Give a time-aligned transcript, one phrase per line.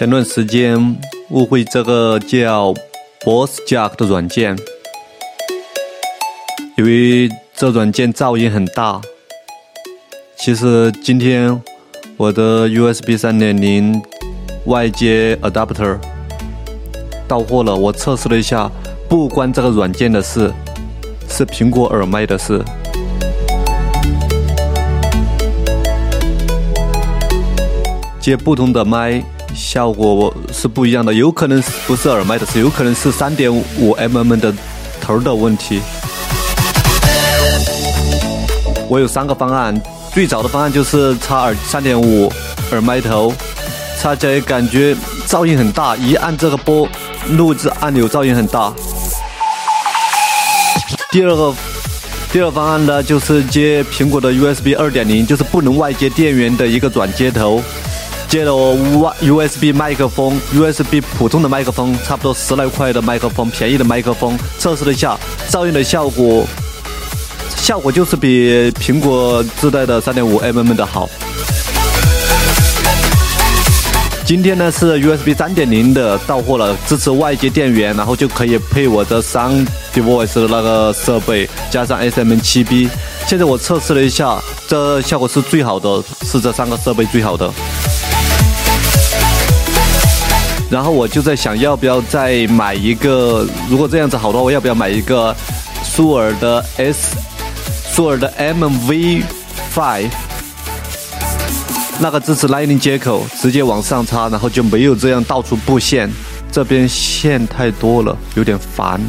[0.00, 0.96] 前段时间
[1.28, 2.72] 误会这个叫
[3.22, 4.56] Boss Jack 的软件，
[6.78, 8.98] 以为这软件噪音很大。
[10.38, 11.60] 其实今天
[12.16, 14.00] 我的 USB 三点零
[14.64, 15.98] 外接 adapter
[17.28, 18.72] 到货了，我测试了一下，
[19.06, 20.50] 不关这个软件的事，
[21.28, 22.64] 是苹果耳麦的事。
[28.18, 29.22] 接不同的麦。
[29.54, 34.52] 效果是不一样的，有可能不是耳麦的事，有可能是三点五 mm 的
[35.00, 35.80] 头的问题。
[38.88, 39.80] 我有三个方案，
[40.12, 42.32] 最早的方案就是插耳三点五
[42.72, 43.32] 耳麦头，
[44.00, 46.88] 插起来感觉噪音很大，一按这个播
[47.30, 48.72] 录制按钮噪音很大。
[51.12, 51.54] 第二个
[52.32, 57.62] 第二方案呢，就是接苹果的 USB 二点零，就是不能外接电源的一个转接头。
[58.30, 65.18] 接了我 USB 麦克风，USB 普通的麦克风，差不多十来块的麦克风，便宜的麦克风，测试了一下
[65.48, 66.46] 噪音的效果，
[67.56, 71.10] 效果就是比苹果自带的三点五 mm 的好。
[74.24, 82.88] 今天呢是 USB 三点零的到货了，支持外接电源，然后就可以配我的 Sound Device 的那个设备，加上 SM7B。
[83.26, 87.52] 现在我测试了一下，这效果是最好的，是这三个设备最好的。
[90.70, 93.44] 然后我就在想，要不要再买一个？
[93.68, 95.34] 如果这样子好的话，我要不要买一个
[95.82, 97.16] 苏尔的 S，
[97.92, 99.24] 苏尔的 MV
[99.74, 100.10] Five？
[101.98, 106.08] 那个支持 Lightning 接口，直接往上插，然后就没有这样到处布线，
[106.52, 109.00] 这边线太多了，有点烦。